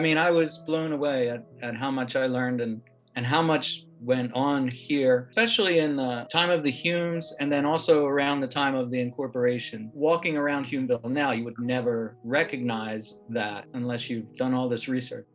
[0.00, 2.80] I mean, I was blown away at, at how much I learned and,
[3.16, 7.66] and how much went on here, especially in the time of the Hulmes and then
[7.66, 9.90] also around the time of the incorporation.
[9.92, 15.26] Walking around Hulmeville now, you would never recognize that unless you've done all this research.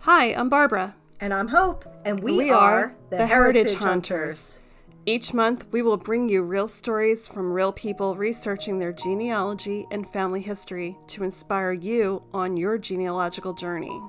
[0.00, 0.96] Hi, I'm Barbara.
[1.18, 4.60] And I'm Hope, and we, We are, are the, the Heritage, Heritage Hunters.
[5.08, 10.06] Each month, we will bring you real stories from real people researching their genealogy and
[10.06, 14.02] family history to inspire you on your genealogical journey.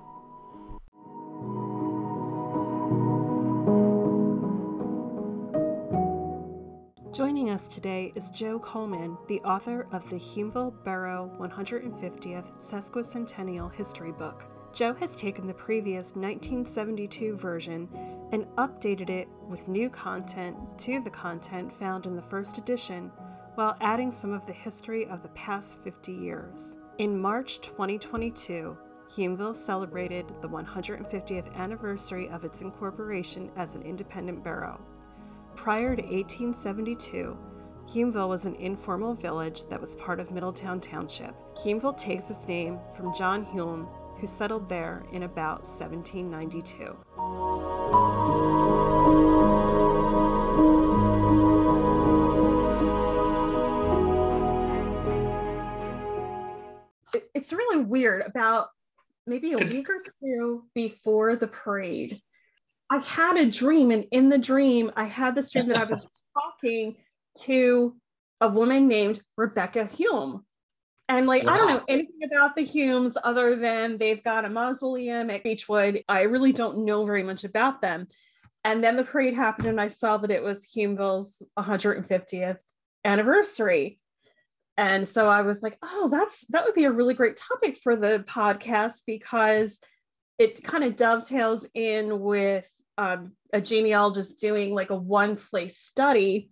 [7.13, 14.11] Joining us today is Joe Coleman, the author of the Hulmeville Borough 150th Sesquicentennial History
[14.11, 14.43] Book.
[14.73, 17.87] Joe has taken the previous 1972 version
[18.31, 23.11] and updated it with new content to the content found in the first edition
[23.55, 26.77] while adding some of the history of the past 50 years.
[26.99, 28.77] In March 2022,
[29.09, 34.79] Hulmeville celebrated the 150th anniversary of its incorporation as an independent borough.
[35.55, 37.37] Prior to 1872,
[37.87, 41.33] Hulmeville was an informal village that was part of Middletown Township.
[41.55, 43.87] Hulmeville takes its name from John Hulme,
[44.19, 46.97] who settled there in about 1792.
[57.33, 58.23] It's really weird.
[58.25, 58.67] About
[59.25, 62.21] maybe a week or two before the parade,
[62.89, 66.07] I had a dream, and in the dream, I had this dream that I was
[66.37, 66.97] talking
[67.43, 67.95] to
[68.41, 70.43] a woman named Rebecca Hulme.
[71.09, 75.31] And like, I don't know anything about the Hulmes other than they've got a mausoleum
[75.31, 76.03] at Beechwood.
[76.07, 78.07] I really don't know very much about them.
[78.63, 82.59] And then the parade happened, and I saw that it was Hulmeville's 150th
[83.03, 83.99] anniversary.
[84.77, 87.95] And so I was like, oh, that's that would be a really great topic for
[87.95, 89.81] the podcast because
[90.37, 92.69] it kind of dovetails in with
[92.99, 96.51] um, a genealogist doing like a one place study.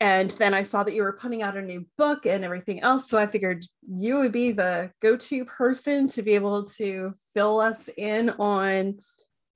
[0.00, 3.08] And then I saw that you were putting out a new book and everything else.
[3.08, 7.60] So I figured you would be the go to person to be able to fill
[7.60, 8.98] us in on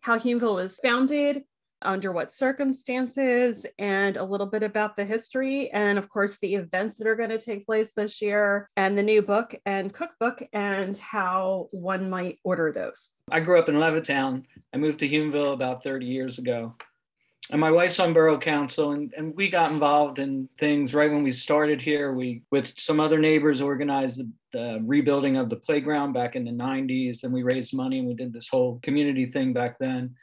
[0.00, 1.42] how Hulmeville was founded,
[1.82, 5.70] under what circumstances, and a little bit about the history.
[5.72, 9.02] And of course, the events that are going to take place this year, and the
[9.02, 13.14] new book and cookbook, and how one might order those.
[13.30, 14.44] I grew up in Levittown.
[14.72, 16.76] I moved to Hulmeville about 30 years ago.
[17.52, 21.24] And my wife's on borough council, and, and we got involved in things right when
[21.24, 22.12] we started here.
[22.12, 26.52] We, with some other neighbors, organized the, the rebuilding of the playground back in the
[26.52, 27.24] 90s.
[27.24, 30.14] And we raised money and we did this whole community thing back then.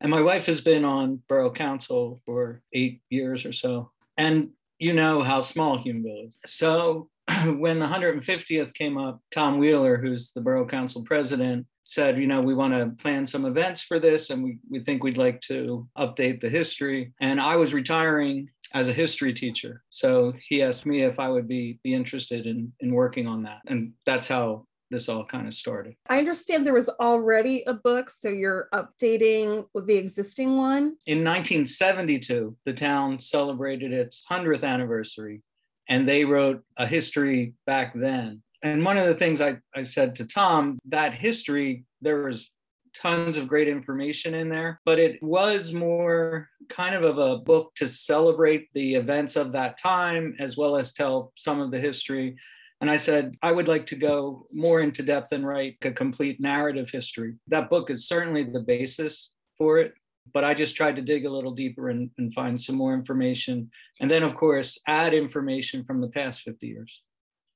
[0.00, 3.90] And my wife has been on borough council for eight years or so.
[4.16, 6.38] And you know how small Hulmeville is.
[6.46, 7.08] So
[7.44, 12.40] when the 150th came up, Tom Wheeler, who's the borough council president, said, you know,
[12.40, 15.88] we want to plan some events for this and we, we think we'd like to
[15.98, 17.12] update the history.
[17.20, 19.82] And I was retiring as a history teacher.
[19.90, 23.60] So he asked me if I would be, be interested in, in working on that.
[23.66, 25.94] And that's how this all kind of started.
[26.08, 30.96] I understand there was already a book, so you're updating with the existing one.
[31.06, 35.42] In 1972, the town celebrated its 100th anniversary
[35.88, 38.41] and they wrote a history back then.
[38.62, 42.48] And one of the things I, I said to Tom, that history, there was
[42.94, 47.74] tons of great information in there, but it was more kind of of a book
[47.76, 52.36] to celebrate the events of that time as well as tell some of the history.
[52.80, 56.40] And I said, I would like to go more into depth and write a complete
[56.40, 57.34] narrative history.
[57.48, 59.94] That book is certainly the basis for it,
[60.32, 63.70] but I just tried to dig a little deeper and, and find some more information.
[64.00, 67.02] And then, of course, add information from the past 50 years.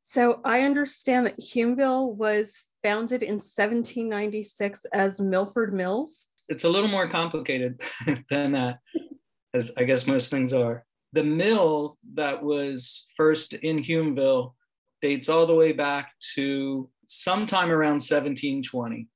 [0.09, 6.29] So I understand that Hulmeville was founded in 1796 as Milford Mills.
[6.49, 7.81] It's a little more complicated
[8.31, 8.79] than that,
[9.53, 10.85] as I guess most things are.
[11.13, 14.55] The mill that was first in Hulmeville
[15.03, 19.09] dates all the way back to sometime around 1720.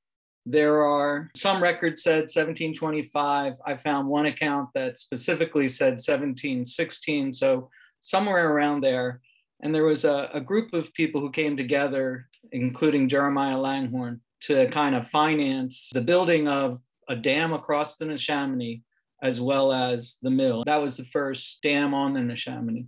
[0.44, 3.54] There are some records said 1725.
[3.64, 7.32] I found one account that specifically said 1716.
[7.32, 7.70] So
[8.00, 9.20] somewhere around there.
[9.62, 14.68] And there was a, a group of people who came together, including Jeremiah Langhorne, to
[14.70, 18.82] kind of finance the building of a dam across the Neshaminy
[19.22, 20.62] as well as the mill.
[20.64, 22.86] That was the first dam on the Neshaminy,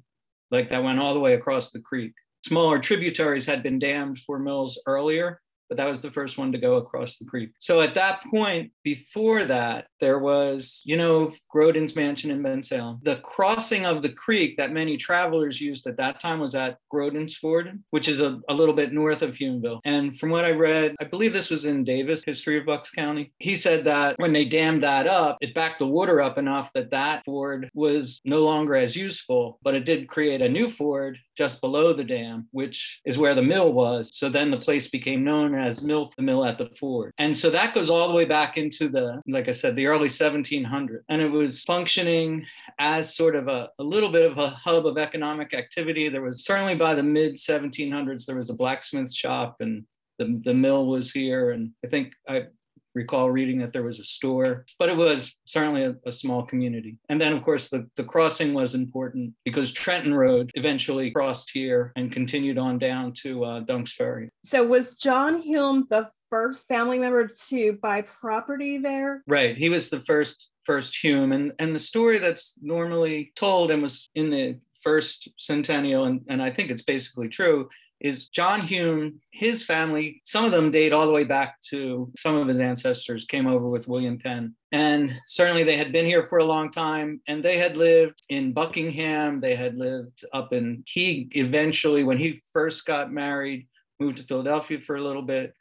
[0.50, 2.12] like that went all the way across the creek.
[2.46, 5.40] Smaller tributaries had been dammed for mills earlier,
[5.72, 7.48] but that was the first one to go across the creek.
[7.56, 12.98] So at that point, before that, there was, you know, Growden's mansion in Bensalem.
[13.04, 17.38] The crossing of the creek that many travelers used at that time was at Growden's
[17.38, 19.80] Ford, which is a, a little bit north of Hulmeville.
[19.86, 23.32] And from what I read, I believe this was in Davis, History of Bucks County.
[23.38, 26.90] He said that when they dammed that up, it backed the water up enough that
[26.90, 31.62] that ford was no longer as useful, but it did create a new ford just
[31.62, 34.10] below the dam, which is where the mill was.
[34.12, 37.12] So then the place became known as Mill, the mill at the ford.
[37.18, 40.08] And so that goes all the way back into the, like I said, the early
[40.08, 41.00] 1700s.
[41.08, 42.46] And it was functioning
[42.78, 46.08] as sort of a, a little bit of a hub of economic activity.
[46.08, 49.84] There was certainly by the mid 1700s, there was a blacksmith shop and
[50.18, 51.52] the, the mill was here.
[51.52, 52.44] And I think I
[52.94, 56.96] recall reading that there was a store, but it was certainly a, a, small community.
[57.08, 61.92] And then, of course, the, the crossing was important because Trenton Road eventually crossed here
[61.96, 64.30] and continued on down to uh, Dunk's Ferry.
[64.44, 69.22] So, was John Hulme the first family member to buy property there?
[69.26, 69.56] Right.
[69.56, 71.34] He was the first first Hulme.
[71.34, 76.42] And, and the story that's normally told and was in the first centennial, and, and
[76.42, 77.68] I think it's basically true,
[78.02, 82.34] is John Hulme, his family, some of them date all the way back to some
[82.34, 84.56] of his ancestors came over with William Penn.
[84.72, 88.52] And certainly they had been here for a long time and they had lived in
[88.52, 89.38] Buckingham.
[89.38, 93.68] They had lived up in, he eventually, when he first got married,
[94.00, 95.54] moved to Philadelphia for a little bit,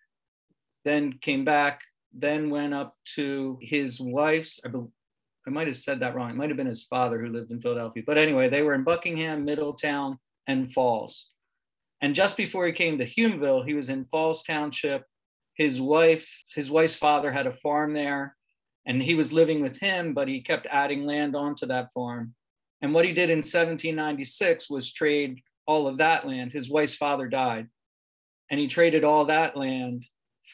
[0.83, 4.89] then came back, then went up to his wife's, I, believe.
[5.45, 6.31] I might have said that wrong.
[6.31, 8.03] It might have been his father who lived in Philadelphia.
[8.05, 11.27] But anyway, they were in Buckingham, Middletown, and Falls.
[12.01, 15.05] And just before he came to Hulmeville, he was in Falls Township.
[15.55, 18.35] His wife, his wife's father had a farm there,
[18.87, 22.33] and he was living with him, but he kept adding land onto that farm.
[22.81, 26.51] And what he did in 1796 was trade all of that land.
[26.51, 27.67] His wife's father died,
[28.49, 30.05] and he traded all that land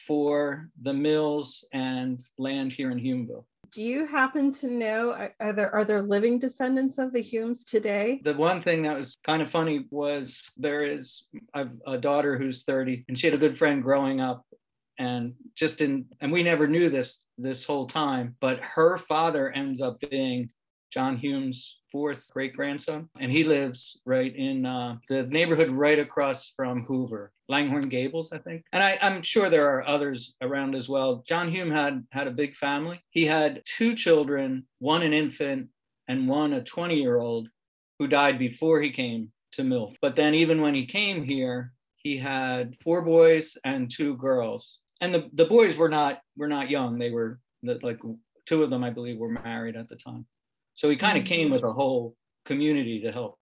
[0.06, 5.74] for the mills and land here in Hulmeville do you happen to know are there
[5.74, 8.20] are there living descendants of the Hulmes today?
[8.24, 11.24] The one thing that was kind of funny was there is
[11.54, 14.44] I've a daughter who's 30 and she had a good friend growing up
[14.98, 19.80] and just in and we never knew this this whole time but her father ends
[19.80, 20.50] up being
[20.90, 26.52] John Hulme's fourth great grandson, and he lives right in uh, the neighborhood right across
[26.56, 28.64] from Hoover, Langhorne Gables, I think.
[28.72, 31.24] And I, I'm sure there are others around as well.
[31.26, 33.02] John Hulme had had a big family.
[33.10, 35.68] He had two children, one an infant
[36.08, 37.48] and one a 20 year old,
[37.98, 39.96] who died before he came to MILF.
[40.00, 44.78] But then even when he came here, he had four boys and two girls.
[45.00, 46.98] And the, the boys were not were not young.
[46.98, 48.00] They were like
[48.46, 50.26] two of them, I believe, were married at the time.
[50.78, 52.14] So he kind of came with a whole
[52.44, 53.36] community to help.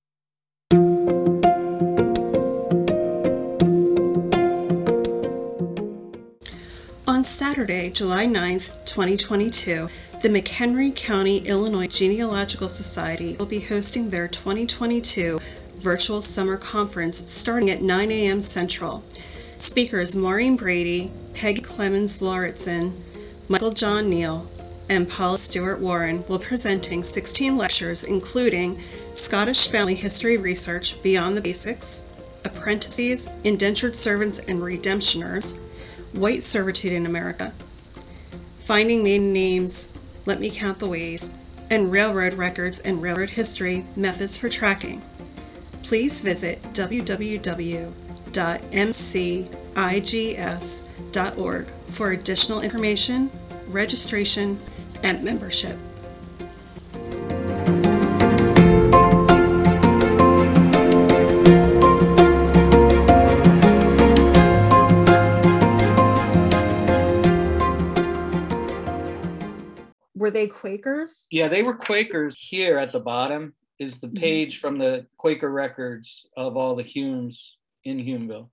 [7.07, 9.87] On Saturday, July 9th, 2022,
[10.23, 15.39] the McHenry County, Illinois Genealogical Society will be hosting their 2022
[15.75, 18.41] virtual summer conference starting at 9 a.m.
[18.41, 19.05] Central.
[19.59, 22.99] Speakers Maureen Brady, Peggy Clemens Lauritzen,
[23.49, 24.49] Michael John Neill,
[24.89, 28.79] and Paula Stuart Warren will presenting 16 lectures including
[29.13, 32.05] Scottish Family History Research Beyond the Basics,
[32.45, 35.59] Apprentices, Indentured Servants and Redemptioners,
[36.13, 37.53] White Servitude in America,
[38.59, 39.93] Finding Maiden Names,
[40.25, 41.35] Let Me Count the Ways,
[41.69, 45.03] and Railroad Records and Railroad History Methods for Tracking.
[45.83, 47.93] Please visit www.mcigs.org
[51.89, 53.31] for additional information,
[53.69, 54.59] registration,
[55.03, 55.77] and membership.
[70.15, 71.27] Were they Quakers?
[71.31, 72.35] Yeah, they were Quakers.
[72.37, 74.17] Here at the bottom is the mm-hmm.
[74.17, 77.53] page from the Quaker records of all the Hulmes
[77.85, 78.49] in Hulmeville.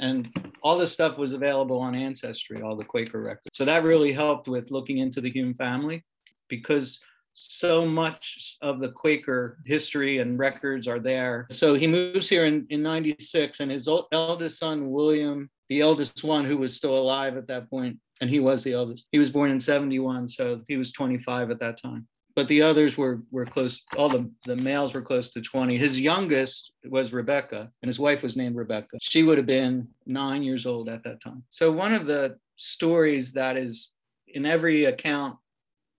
[0.00, 3.50] And all this stuff was available on Ancestry, all the Quaker records.
[3.52, 6.04] So that really helped with looking into the Hulme family
[6.48, 7.00] because
[7.32, 11.46] so much of the Quaker history and records are there.
[11.50, 16.22] So he moves here in, in 96, and his old, eldest son, William, the eldest
[16.22, 19.30] one who was still alive at that point, and he was the eldest, he was
[19.30, 23.46] born in 71, so he was 25 at that time but the others were were
[23.46, 27.98] close all the the males were close to 20 his youngest was rebecca and his
[27.98, 31.70] wife was named rebecca she would have been nine years old at that time so
[31.70, 33.90] one of the stories that is
[34.28, 35.36] in every account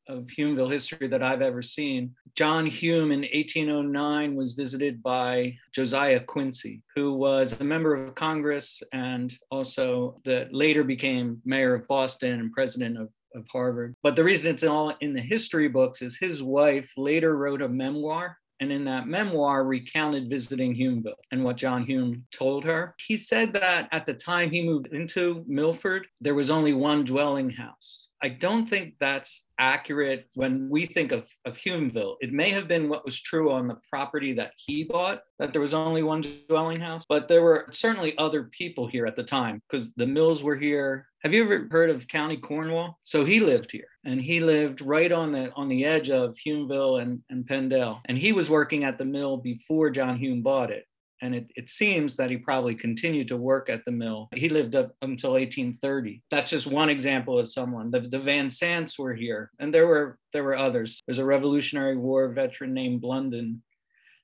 [0.08, 2.14] of Hulmeville history that I've ever seen.
[2.36, 8.84] John Hulme in 1809 was visited by Josiah Quincy, who was a member of Congress
[8.94, 13.96] and also that later became mayor of Boston and president of, of Harvard.
[14.02, 17.70] But the reason it's all in the history books is his wife later wrote a
[17.70, 22.96] memoir and in that memoir recounted visiting Hulmeville and what John Hulme told her.
[23.06, 27.50] He said that at the time he moved into Milford, there was only one dwelling
[27.50, 28.05] house.
[28.22, 32.16] I don't think that's accurate when we think of, of Hulmeville.
[32.22, 35.62] It may have been what was true on the property that he bought, that there
[35.62, 39.62] was only one dwelling house, but there were certainly other people here at the time
[39.70, 41.08] because the mills were here.
[41.24, 43.00] Have you ever heard of County Cornwall?
[43.04, 47.02] So he lived here and he lived right on the on the edge of Hulmeville
[47.02, 48.02] and, and Penndel.
[48.06, 50.86] And he was working at the mill before John Hulme bought it
[51.22, 54.28] and it, it seems that he probably continued to work at the mill.
[54.34, 56.22] He lived up until 1830.
[56.30, 57.92] That's just one example of someone.
[57.92, 61.02] The, the Van Sants were here, and there were there were others.
[61.08, 63.64] There's a Revolutionary War veteran named Blunden,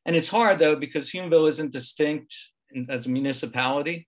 [0.05, 2.36] and it's hard though because Hulmeville isn't distinct
[2.71, 4.07] in, as a municipality,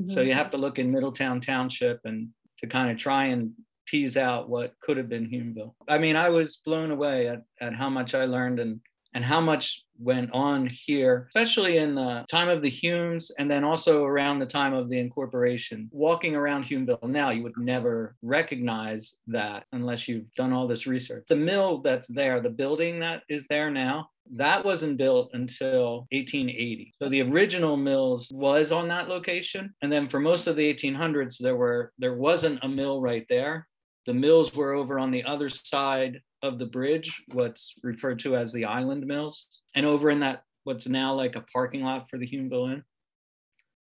[0.00, 0.10] mm-hmm.
[0.10, 3.52] so you have to look in Middletown Township and to kind of try and
[3.86, 5.74] tease out what could have been Hulmeville.
[5.88, 8.80] I mean, I was blown away at, at how much I learned and
[9.18, 13.64] and how much went on here, especially in the time of the Hulmes and then
[13.64, 15.88] also around the time of the incorporation.
[15.90, 21.24] Walking around Hulmeville now, you would never recognize that unless you've done all this research.
[21.28, 26.92] The mill that's there, the building that is there now, that wasn't built until 1880.
[26.96, 29.74] So the original mills was on that location.
[29.82, 33.66] And then for most of the 1800s, there were there wasn't a mill right there.
[34.06, 38.52] The mills were over on the other side of the bridge, what's referred to as
[38.52, 42.26] the Island Mills, and over in that what's now like a parking lot for the
[42.26, 42.84] Hulmeville Inn.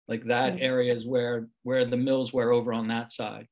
[0.09, 0.63] Like that mm-hmm.
[0.63, 3.47] area is where where the mills were over on that side.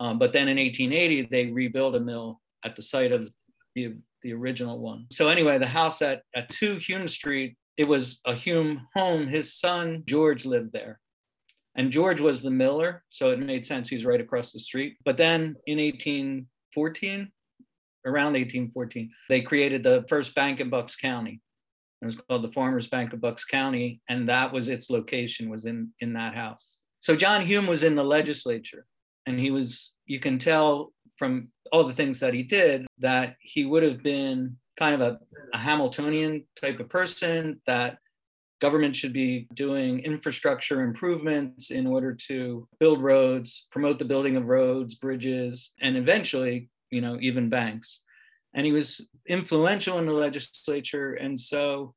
[0.00, 3.30] Um, but then in 1880, they rebuilt a mill at the site of
[3.76, 5.06] the, the original one.
[5.12, 9.28] So anyway, the house at, at 2 Hulme Street, it was a Hulme home.
[9.28, 10.98] His son, George, lived there.
[11.76, 14.96] And George was the miller, so it made sense he's right across the street.
[15.04, 17.30] But then in 1814,
[18.04, 21.40] around 1814, they created the first bank in Bucks County.
[22.00, 25.66] It was called the Farmers Bank of Bucks County, and that was its location was
[25.66, 26.76] in in that house.
[27.00, 28.86] So John Hulme was in the legislature,
[29.26, 29.92] and he was.
[30.06, 34.56] You can tell from all the things that he did that he would have been
[34.78, 35.18] kind of a,
[35.54, 37.98] a Hamiltonian type of person that
[38.60, 44.46] government should be doing infrastructure improvements in order to build roads, promote the building of
[44.46, 48.00] roads, bridges, and eventually you know, even banks.
[48.54, 51.14] And he was influential in the legislature.
[51.14, 51.94] And so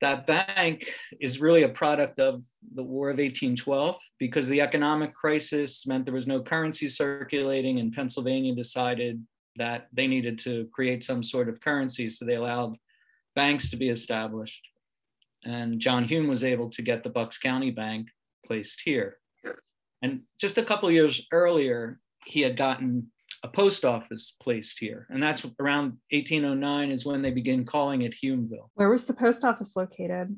[0.00, 0.88] that bank
[1.20, 2.42] is really a product of
[2.74, 7.92] the War of 1812 because the economic crisis meant there was no currency circulating, and
[7.92, 9.22] Pennsylvania decided
[9.56, 12.08] that they needed to create some sort of currency.
[12.08, 12.76] So they allowed
[13.34, 14.62] banks to be established.
[15.44, 18.08] And John Hulme was able to get the Bucks County Bank
[18.46, 19.18] placed here.
[20.02, 23.10] And just a couple years earlier, he had gotten
[23.42, 25.06] a post office placed here.
[25.10, 28.68] And that's around 1809 is when they begin calling it Hulmeville.
[28.74, 30.36] Where was the post office located?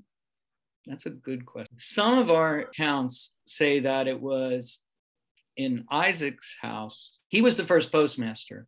[0.86, 1.76] That's a good question.
[1.76, 4.80] Some of our accounts say that it was
[5.56, 7.18] in Isaac's house.
[7.28, 8.66] He was the first postmaster,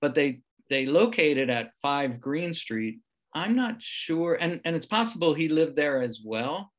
[0.00, 2.98] but they they located at 5 Green Street.
[3.34, 6.72] I'm not sure and and it's possible he lived there as well.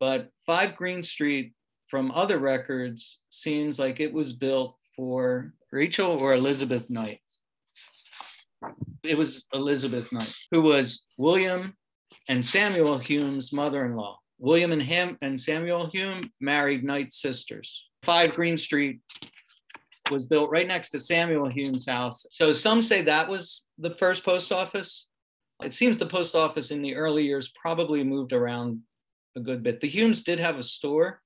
[0.00, 1.54] But 5 Green Street
[1.88, 7.20] from other records seems like it was built for Rachel or Elizabeth Knight?
[9.02, 11.74] It was Elizabeth Knight, who was William
[12.28, 14.18] and Samuel Hulme's mother in law.
[14.38, 17.86] William and him and Samuel Hulme married Knight's sisters.
[18.04, 19.00] Five Green Street
[20.10, 22.24] was built right next to Samuel Hulme's house.
[22.32, 25.06] So some say that was the first post office.
[25.62, 28.80] It seems the post office in the early years probably moved around
[29.36, 29.80] a good bit.
[29.80, 31.20] The Hulmes did have a store.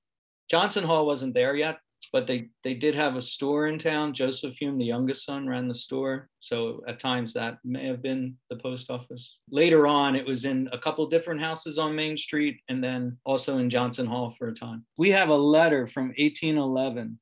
[0.49, 1.77] Johnson Hall wasn't there yet,
[2.11, 4.13] but they they did have a store in town.
[4.13, 6.29] Joseph Hulme, the youngest son, ran the store.
[6.39, 9.37] So at times that may have been the post office.
[9.49, 13.57] Later on, it was in a couple different houses on Main Street and then also
[13.57, 14.85] in Johnson Hall for a time.
[14.97, 17.19] We have a letter from 1811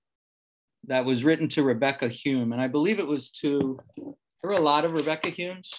[0.88, 2.54] that was written to Rebecca Hulme.
[2.54, 5.72] And I believe it was to, there were a lot of Rebecca Hulmes.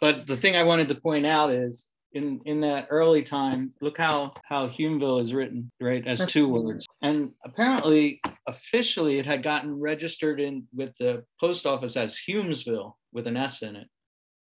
[0.00, 3.96] But the thing I wanted to point out is in in that early time look
[3.96, 9.78] how how hulmeville is written right as two words and apparently officially it had gotten
[9.78, 13.88] registered in with the post office as hulmesville with an s in it.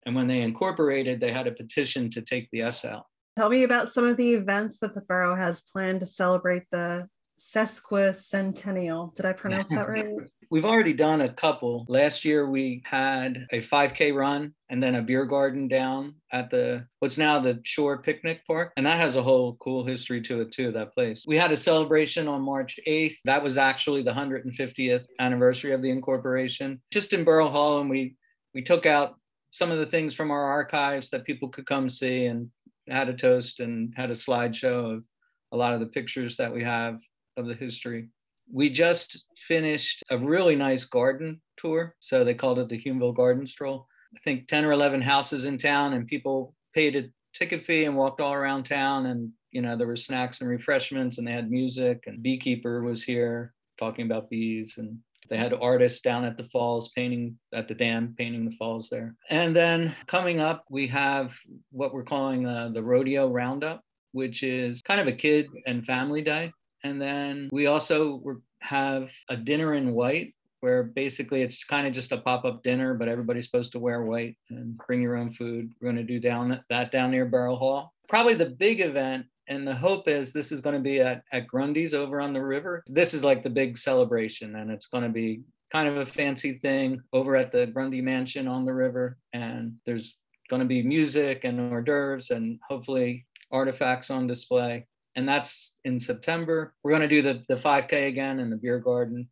[0.07, 3.05] And when they incorporated they had a petition to take the s out.
[3.37, 7.09] Tell me about some of the events that the borough has planned to celebrate the
[7.39, 9.15] sesquicentennial.
[9.17, 10.07] Did i pronounce that right
[10.51, 11.85] We've already done a couple.
[11.89, 16.87] Last year we had a 5K run and then a beer garden down at the
[16.99, 18.73] what's now the Shore Picnic Park.
[18.77, 21.25] And that has a whole cool history to it too, that place.
[21.27, 23.17] We had a celebration on March 8th.
[23.25, 26.81] That was actually the 150th anniversary of the incorporation.
[26.93, 28.17] Just in Borough Hall and we
[28.55, 29.17] we took out
[29.51, 32.51] some of the things from our archives that people could come see and
[32.89, 35.05] had a toast and had a slideshow of
[35.53, 37.01] a lot of the pictures that we have
[37.37, 38.09] of the history
[38.53, 41.95] we just finished a really nice garden tour.
[42.01, 43.87] So they called it the Hulmeville Garden Stroll.
[44.15, 47.97] I think 10 or 11 houses in town, and people paid a ticket fee and
[47.97, 49.07] walked all around town.
[49.07, 53.03] And, you know, there were snacks and refreshments, and they had music, and Beekeeper was
[53.03, 54.75] here talking about bees.
[54.79, 54.99] And
[55.29, 59.17] they had artists down at the falls painting at the dam, painting the falls there.
[59.31, 61.35] And then coming up, we have
[61.71, 63.81] what we're calling uh, the Rodeo Roundup,
[64.13, 66.53] which is kind of a kid and family day.
[66.85, 72.13] And then we also have a dinner in white where basically it's kind of just
[72.13, 75.71] a pop-up dinner, but everybody's supposed to wear white and bring your own food.
[75.81, 77.93] We're going to do down that down near Borough Hall.
[78.09, 81.47] Probably the big event, and the hope is this is going to be at, at
[81.47, 82.83] Grundy's over on the river.
[82.87, 86.59] This is like the big celebration, and it's going to be kind of a fancy
[86.59, 89.19] thing over at the Grundy Mansion on the river.
[89.35, 90.17] And there's
[90.49, 94.87] going to be music and hors d'oeuvres and hopefully artifacts on display
[95.17, 96.75] and that's in September.
[96.83, 99.29] We're going to do the, the 5K again in the beer garden.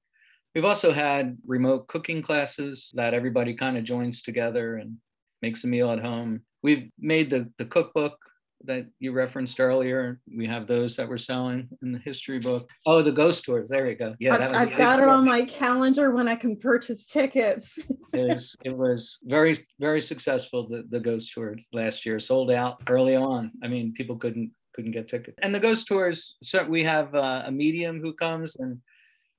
[0.55, 4.99] We've also had remote cooking classes that everybody kind of joins together and
[5.41, 6.43] makes a meal at home.
[6.62, 8.17] We've made the, the cookbook
[8.65, 10.21] that you referenced earlier.
[10.33, 12.69] We have those that we're selling in the history book.
[12.87, 13.69] Oh, the ghost tours.
[13.69, 14.15] There you go.
[14.21, 17.79] Yeah, I've, I've got it on my calendar when I can purchase tickets.
[18.12, 22.83] it, was, it was very, very successful, the, the ghost tour last year, sold out
[22.89, 23.51] early on.
[23.62, 25.37] I mean, people couldn't couldn't get tickets.
[25.43, 28.81] And the ghost tours, so we have uh, a medium who comes and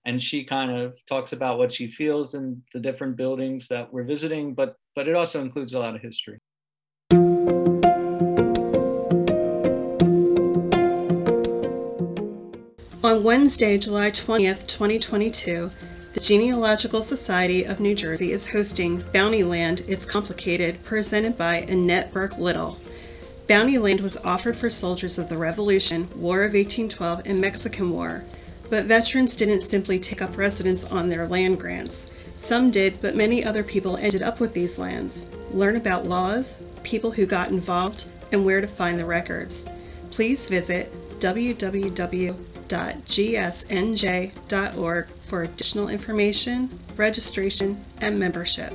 [0.06, 4.04] and she kind of talks about what she feels in the different buildings that we're
[4.04, 6.40] visiting, but but it also includes a lot of history.
[13.04, 15.70] On Wednesday, July 20th, 2022,
[16.14, 22.38] the Genealogical Society of New Jersey is hosting Bountyland It's Complicated, presented by Annette Burke
[22.38, 22.78] Lyttle.
[23.46, 28.24] Bounty land was offered for soldiers of the Revolution, War of 1812, and Mexican War,
[28.70, 32.12] but veterans didn't simply take up residence on their land grants.
[32.36, 35.30] Some did, but many other people ended up with these lands.
[35.52, 39.68] Learn about laws, people who got involved, and where to find the records.
[40.10, 42.38] Please visit www.gsnj.org
[45.20, 48.74] for additional information, registration, and membership.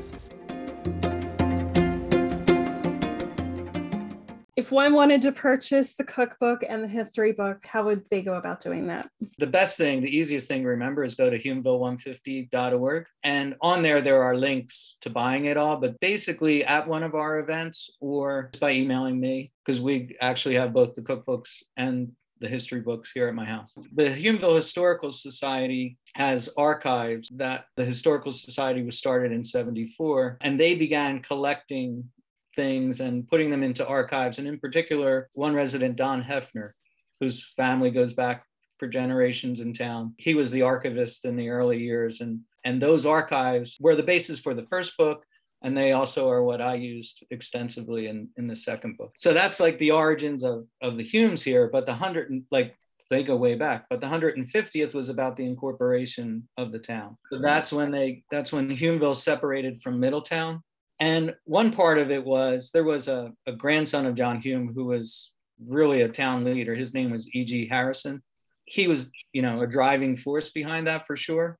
[4.69, 8.35] If one wanted to purchase the cookbook and the history book, how would they go
[8.35, 9.09] about doing that?
[9.39, 13.07] The best thing, the easiest thing to remember is go to hulmeville150.org.
[13.25, 15.79] And on there, there are links to buying it all.
[15.79, 20.75] But basically, at one of our events or by emailing me, because we actually have
[20.75, 23.73] both the cookbooks and the history books here at my house.
[23.95, 30.61] The Hulmeville Historical Society has archives that the Historical Society was started in 74, and
[30.61, 32.11] they began collecting
[32.59, 34.39] things and putting them into archives.
[34.39, 36.73] And in particular, one resident, Don Hefner,
[37.21, 38.45] whose family goes back
[38.79, 40.15] for generations in town.
[40.19, 42.21] He was the archivist in the early years.
[42.21, 45.25] And, and those archives were the basis for the first book.
[45.63, 49.15] And they also are what I used extensively in, in the second book.
[49.19, 51.69] So that's like the origins of, of the Hulmes here.
[51.73, 52.75] But the hundred, like
[53.11, 57.39] they go way back but the 150th was about the incorporation of the town so
[57.39, 60.63] that's when they that's when hulmeville separated from middletown
[61.01, 64.87] and one part of it was there was a, a grandson of John Hulme who
[64.87, 65.33] was
[65.65, 66.75] really a town leader.
[66.75, 67.69] His name was E.G.
[67.69, 68.23] Harrison.
[68.65, 71.59] He was, you know, a driving force behind that for sure.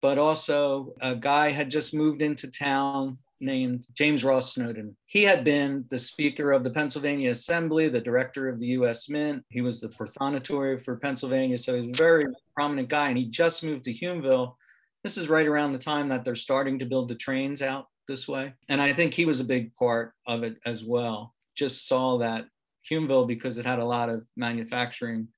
[0.00, 4.96] But also, a guy had just moved into town named James Ross Snowden.
[5.06, 9.08] He had been the Speaker of the Pennsylvania Assembly, the Director of the U.S.
[9.08, 9.44] Mint.
[9.48, 11.58] He was the Prothonotary for Pennsylvania.
[11.58, 13.08] So he's a very prominent guy.
[13.08, 14.54] And he just moved to Hulmeville.
[15.02, 18.28] This is right around the time that they're starting to build the trains out this
[18.28, 18.52] way.
[18.68, 21.34] And I think he was a big part of it as well.
[21.56, 22.44] Just saw that
[22.90, 25.28] Hulmeville, because it had a lot of manufacturing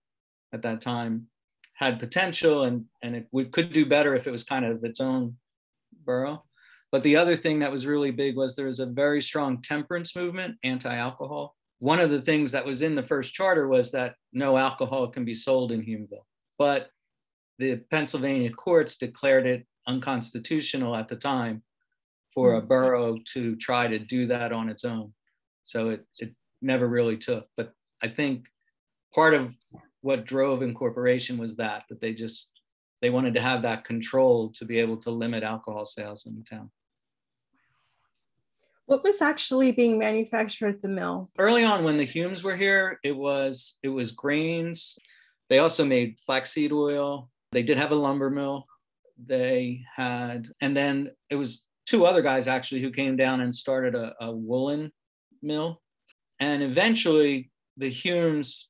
[0.52, 1.28] at that time,
[1.74, 5.36] had potential and, and it could do better if it was kind of its own
[6.04, 6.44] borough.
[6.90, 10.16] But the other thing that was really big was there was a very strong temperance
[10.16, 11.54] movement, anti alcohol.
[11.78, 15.24] One of the things that was in the first charter was that no alcohol can
[15.24, 16.26] be sold in Hulmeville.
[16.58, 16.90] But
[17.58, 21.62] the Pennsylvania courts declared it unconstitutional at the time
[22.34, 22.68] for a mm.
[22.68, 25.12] borough to try to do that on its own.
[25.62, 27.46] So it, it never really took.
[27.56, 28.46] But I think
[29.14, 29.54] part of
[30.00, 32.50] what drove incorporation was that, that they just,
[33.00, 36.44] they wanted to have that control to be able to limit alcohol sales in the
[36.44, 36.70] town.
[38.86, 41.30] What was actually being manufactured at the mill?
[41.38, 44.98] Early on, when the Hulmes were here, it was it was grains.
[45.48, 47.30] They also made flaxseed oil.
[47.52, 48.66] They did have a lumber mill.
[49.16, 53.94] They had, and then it was two other guys actually who came down and started
[53.94, 54.92] a, a woolen
[55.42, 55.80] mill.
[56.40, 58.64] And eventually, the Hulmes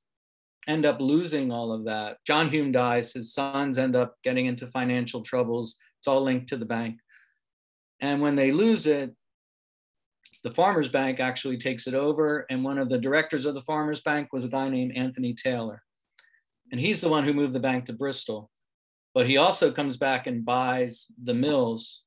[0.66, 2.18] end up losing all of that.
[2.26, 5.76] John Hulme dies, his sons end up getting into financial troubles.
[6.00, 6.98] It's all linked to the bank.
[8.00, 9.14] And when they lose it,
[10.42, 12.46] the Farmers Bank actually takes it over.
[12.50, 15.82] And one of the directors of the Farmers Bank was a guy named Anthony Taylor.
[16.70, 18.50] And he's the one who moved the bank to Bristol.
[19.14, 22.02] But he also comes back and buys the mills.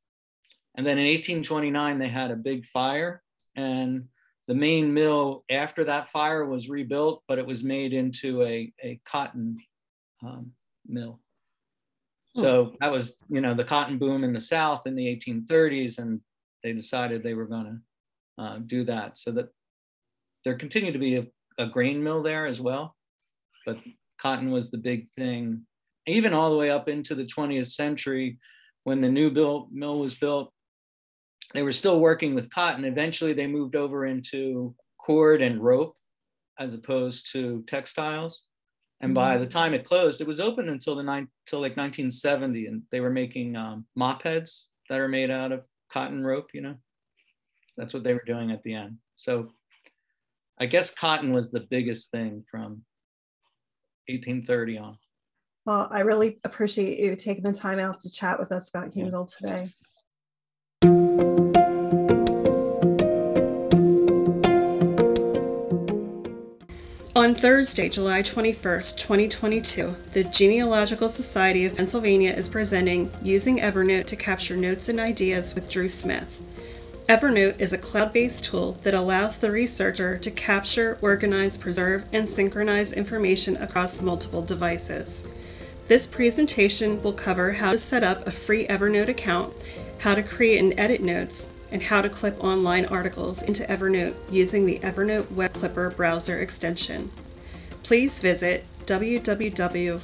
[0.77, 3.23] And then in 1829, they had a big fire.
[3.55, 4.05] And
[4.47, 8.99] the main mill after that fire was rebuilt, but it was made into a, a
[9.03, 9.57] cotton
[10.23, 10.51] um,
[10.87, 11.19] mill.
[12.35, 12.41] Hmm.
[12.41, 16.21] So that was, you know, the cotton boom in the South in the 1830s, and
[16.63, 17.81] they decided they were going
[18.37, 19.17] to uh, do that.
[19.17, 19.49] So that
[20.45, 22.95] there continued to be a, a, grain mill there as well,
[23.65, 23.77] but
[24.21, 25.65] cotton was the big thing.
[26.05, 28.37] Even all the way up into the 20th century,
[28.83, 30.53] when the new built mill was built,
[31.53, 32.85] they were still working with cotton.
[32.85, 35.95] Eventually, they moved over into cord and rope
[36.59, 38.43] as opposed to textiles.
[39.01, 39.43] And by mm-hmm.
[39.43, 42.99] the time it closed, it was open until the nine till like 1970, and they
[42.99, 46.49] were making um, mop heads that are made out of cotton rope.
[46.53, 46.75] You know,
[47.77, 48.97] that's what they were doing at the end.
[49.15, 49.53] So,
[50.59, 52.83] I guess cotton was the biggest thing from
[54.07, 54.97] 1830 on.
[55.65, 59.37] Well, I really appreciate you taking the time out to chat with us about Hulmeville
[59.37, 59.69] today.
[67.37, 74.57] Thursday, July 21st, 2022, the Genealogical Society of Pennsylvania is presenting Using Evernote to Capture
[74.57, 76.41] Notes and Ideas with Drew Smith.
[77.07, 82.27] Evernote is a cloud based tool that allows the researcher to capture, organize, preserve, and
[82.27, 85.27] synchronize information across multiple devices.
[85.87, 89.63] This presentation will cover how to set up a free Evernote account,
[89.99, 94.65] how to create and edit notes, and how to clip online articles into Evernote using
[94.65, 97.11] the Evernote Web Clipper browser extension.
[97.87, 100.03] Please visit www.genpa.org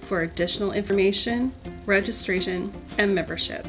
[0.00, 1.52] for additional information,
[1.86, 3.64] registration, and membership.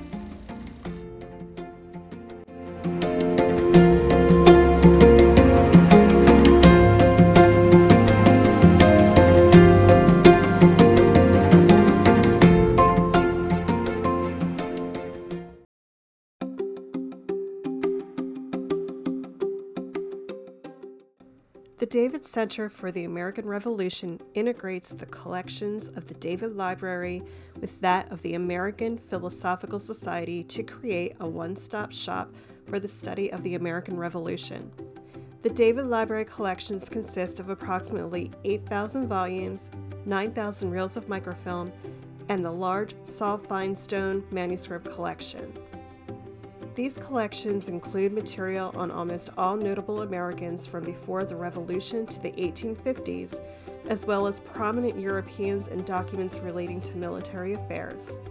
[22.31, 27.21] Center for the American Revolution integrates the collections of the David Library
[27.59, 32.33] with that of the American Philosophical Society to create a one stop shop
[32.67, 34.71] for the study of the American Revolution.
[35.41, 39.69] The David Library collections consist of approximately 8,000 volumes,
[40.05, 41.69] 9,000 reels of microfilm,
[42.29, 45.51] and the large Sol Feinstone manuscript collection.
[46.73, 52.31] These collections include material on almost all notable Americans from before the Revolution to the
[52.31, 53.41] 1850s,
[53.89, 58.21] as well as prominent Europeans and documents relating to military affairs.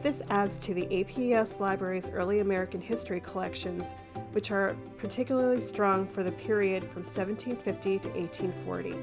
[0.00, 3.96] This adds to the APS Library's early American history collections,
[4.32, 8.96] which are particularly strong for the period from 1750 to 1840.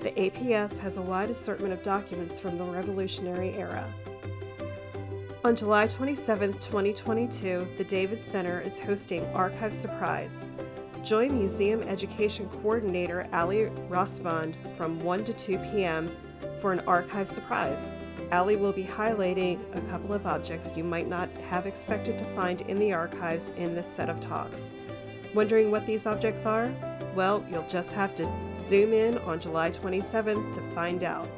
[0.00, 3.90] The APS has a wide assortment of documents from the Revolutionary era.
[5.44, 10.46] On July 27, 2022, the David Center is hosting Archive Surprise.
[11.02, 16.10] Join Museum Education Coordinator Ali Rossbond from 1 to 2 p.m.
[16.62, 17.92] for an archive surprise.
[18.32, 22.62] Ali will be highlighting a couple of objects you might not have expected to find
[22.62, 24.74] in the archives in this set of talks.
[25.34, 26.72] Wondering what these objects are?
[27.14, 28.32] Well, you'll just have to
[28.64, 31.28] zoom in on July 27th to find out.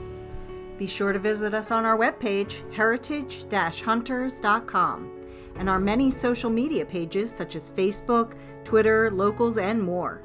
[0.77, 5.11] Be sure to visit us on our webpage, heritage hunters.com,
[5.57, 10.21] and our many social media pages such as Facebook, Twitter, Locals, and more.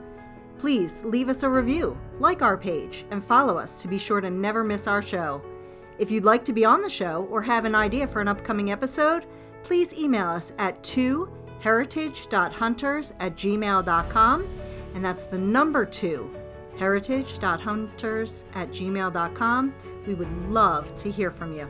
[0.58, 4.30] Please leave us a review, like our page, and follow us to be sure to
[4.30, 5.42] never miss our show.
[5.98, 8.72] If you'd like to be on the show or have an idea for an upcoming
[8.72, 9.26] episode,
[9.64, 14.48] please email us at 2heritage.hunters at gmail.com,
[14.94, 16.36] and that's the number 2,
[16.78, 19.74] heritage.hunters at gmail.com.
[20.06, 21.70] We would love to hear from you.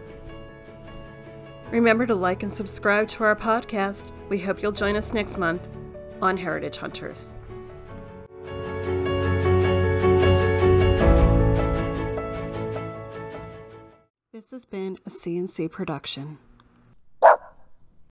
[1.72, 4.12] Remember to like and subscribe to our podcast.
[4.30, 5.68] We hope you'll join us next month
[6.22, 7.36] on Heritage Hunters.
[14.36, 16.40] This has been a CNC production.